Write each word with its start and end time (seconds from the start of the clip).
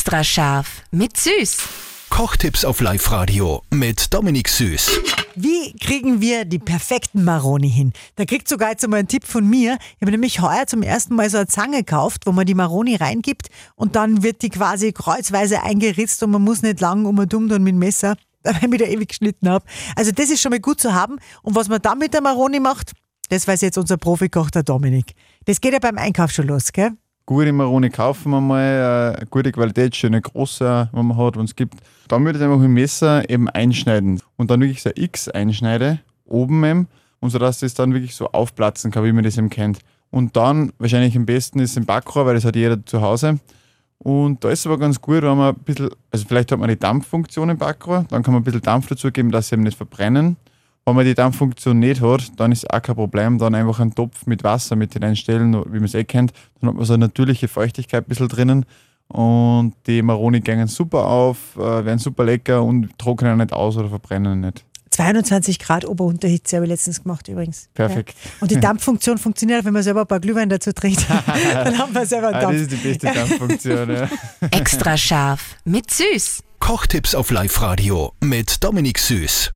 Extra 0.00 0.24
scharf 0.24 0.82
mit 0.92 1.18
Süß. 1.18 1.58
Kochtipps 2.08 2.64
auf 2.64 2.80
Live-Radio 2.80 3.62
mit 3.70 4.14
Dominik 4.14 4.48
Süß. 4.48 4.98
Wie 5.36 5.74
kriegen 5.74 6.22
wir 6.22 6.46
die 6.46 6.58
perfekten 6.58 7.22
Maroni 7.22 7.70
hin? 7.70 7.92
Da 8.16 8.24
kriegt 8.24 8.48
sogar 8.48 8.70
jetzt 8.70 8.82
einmal 8.82 9.00
einen 9.00 9.08
Tipp 9.08 9.26
von 9.26 9.46
mir. 9.46 9.76
Ich 9.96 10.00
habe 10.00 10.10
nämlich 10.10 10.40
heuer 10.40 10.66
zum 10.66 10.82
ersten 10.82 11.16
Mal 11.16 11.28
so 11.28 11.36
eine 11.36 11.48
Zange 11.48 11.84
gekauft, 11.84 12.22
wo 12.24 12.32
man 12.32 12.46
die 12.46 12.54
Maroni 12.54 12.96
reingibt 12.96 13.48
und 13.74 13.94
dann 13.94 14.22
wird 14.22 14.40
die 14.40 14.48
quasi 14.48 14.94
kreuzweise 14.94 15.64
eingeritzt 15.64 16.22
und 16.22 16.30
man 16.30 16.40
muss 16.40 16.62
nicht 16.62 16.80
lang 16.80 17.04
um 17.04 17.18
und 17.18 17.34
um 17.34 17.50
dann 17.50 17.62
mit 17.62 17.74
dem 17.74 17.80
Messer, 17.80 18.16
weil 18.42 18.56
ich 18.56 18.72
wieder 18.72 18.88
ewig 18.88 19.10
geschnitten 19.10 19.50
habe. 19.50 19.66
Also 19.96 20.12
das 20.12 20.30
ist 20.30 20.40
schon 20.40 20.50
mal 20.50 20.60
gut 20.60 20.80
zu 20.80 20.94
haben. 20.94 21.18
Und 21.42 21.56
was 21.56 21.68
man 21.68 21.82
dann 21.82 21.98
mit 21.98 22.14
der 22.14 22.22
Maroni 22.22 22.58
macht, 22.58 22.92
das 23.28 23.46
weiß 23.46 23.60
jetzt 23.60 23.76
unser 23.76 23.98
Profikoch, 23.98 24.50
der 24.50 24.62
Dominik. 24.62 25.12
Das 25.44 25.60
geht 25.60 25.74
ja 25.74 25.78
beim 25.78 25.98
Einkauf 25.98 26.30
schon 26.30 26.46
los, 26.46 26.72
gell? 26.72 26.92
Gute 27.30 27.52
Maroni 27.52 27.90
kaufen 27.90 28.30
wir 28.30 28.40
mal, 28.40 29.16
äh, 29.16 29.26
gute 29.30 29.52
Qualität, 29.52 29.94
schöne 29.94 30.20
große, 30.20 30.88
wenn 30.92 31.06
man 31.06 31.16
hat, 31.16 31.36
wenn 31.36 31.44
es 31.44 31.54
gibt. 31.54 31.74
Dann 32.08 32.24
würde 32.24 32.40
ich 32.40 32.44
einfach 32.44 32.56
mit 32.56 32.64
dem 32.64 32.74
Messer 32.74 33.30
eben 33.30 33.48
einschneiden 33.48 34.20
und 34.36 34.50
dann 34.50 34.60
wirklich 34.60 34.82
so 34.82 34.90
ein 34.90 35.00
X 35.00 35.28
einschneide, 35.28 36.00
oben 36.24 36.64
eben, 36.64 36.88
und 37.20 37.30
so 37.30 37.38
dass 37.38 37.60
das 37.60 37.74
dann 37.74 37.94
wirklich 37.94 38.16
so 38.16 38.26
aufplatzen 38.32 38.90
kann, 38.90 39.04
wie 39.04 39.12
man 39.12 39.22
das 39.22 39.38
eben 39.38 39.48
kennt. 39.48 39.78
Und 40.10 40.34
dann, 40.36 40.72
wahrscheinlich 40.78 41.16
am 41.16 41.24
besten 41.24 41.60
ist 41.60 41.76
im 41.76 41.86
Backrohr, 41.86 42.26
weil 42.26 42.34
das 42.34 42.44
hat 42.44 42.56
jeder 42.56 42.84
zu 42.84 43.00
Hause. 43.00 43.38
Und 43.98 44.42
da 44.42 44.50
ist 44.50 44.60
es 44.60 44.66
aber 44.66 44.78
ganz 44.78 45.00
gut, 45.00 45.22
wenn 45.22 45.38
man 45.38 45.54
ein 45.54 45.62
bisschen, 45.62 45.90
also 46.10 46.24
vielleicht 46.26 46.50
hat 46.50 46.58
man 46.58 46.68
die 46.68 46.80
Dampffunktion 46.80 47.48
im 47.48 47.58
Backrohr, 47.58 48.06
dann 48.08 48.24
kann 48.24 48.34
man 48.34 48.40
ein 48.40 48.44
bisschen 48.44 48.62
Dampf 48.62 48.88
dazugeben, 48.88 49.30
dass 49.30 49.50
sie 49.50 49.54
eben 49.54 49.62
nicht 49.62 49.76
verbrennen. 49.76 50.36
Wenn 50.90 50.96
man 50.96 51.04
die 51.06 51.14
Dampffunktion 51.14 51.78
nicht 51.78 52.00
hat, 52.00 52.32
dann 52.38 52.50
ist 52.52 52.68
auch 52.68 52.82
kein 52.82 52.96
Problem. 52.96 53.38
Dann 53.38 53.54
einfach 53.54 53.78
einen 53.80 53.94
Topf 53.94 54.26
mit 54.26 54.42
Wasser 54.44 54.74
mit 54.76 54.92
hineinstellen, 54.92 55.54
wie 55.72 55.76
man 55.78 55.84
es 55.84 55.94
eh 55.94 56.04
kennt. 56.04 56.32
Dann 56.60 56.70
hat 56.70 56.76
man 56.76 56.84
so 56.84 56.94
eine 56.94 57.06
natürliche 57.06 57.48
Feuchtigkeit 57.48 58.04
ein 58.04 58.08
bisschen 58.08 58.28
drinnen. 58.28 58.66
Und 59.08 59.74
die 59.86 60.02
Maroni 60.02 60.40
gehen 60.40 60.66
super 60.68 61.06
auf, 61.06 61.56
äh, 61.56 61.84
werden 61.84 61.98
super 61.98 62.24
lecker 62.24 62.62
und 62.62 62.96
trocknen 62.98 63.38
nicht 63.38 63.52
aus 63.52 63.76
oder 63.76 63.88
verbrennen 63.88 64.40
nicht. 64.40 64.64
22 64.90 65.58
Grad 65.60 65.84
Ober-Unterhitze 65.84 66.56
habe 66.56 66.66
ich 66.66 66.70
letztens 66.70 67.02
gemacht 67.02 67.28
übrigens. 67.28 67.68
Perfekt. 67.74 68.14
Ja. 68.24 68.30
Und 68.40 68.50
die 68.50 68.60
Dampffunktion 68.60 69.18
funktioniert, 69.18 69.64
wenn 69.64 69.72
man 69.72 69.82
selber 69.84 70.00
ein 70.02 70.06
paar 70.06 70.20
Glühwein 70.20 70.48
dazu 70.48 70.72
trinkt. 70.72 71.06
dann 71.54 71.78
haben 71.78 71.94
wir 71.94 72.04
selber 72.06 72.28
einen 72.28 72.36
Ah, 72.36 72.40
Dampf. 72.40 72.52
das 72.54 72.62
ist 72.62 72.72
die 72.72 72.76
beste 72.88 73.06
Dampffunktion. 73.06 73.90
Ja. 73.90 74.08
Extra 74.50 74.96
scharf 74.96 75.56
mit 75.64 75.90
Süß. 75.90 76.42
Kochtipps 76.58 77.14
auf 77.14 77.30
Live-Radio 77.30 78.12
mit 78.20 78.62
Dominik 78.62 78.98
Süß. 78.98 79.48